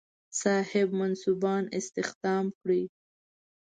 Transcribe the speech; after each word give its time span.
صاحب 0.41 0.87
منصبان 0.99 1.63
استخدام 1.79 2.45
کړي. 2.59 2.83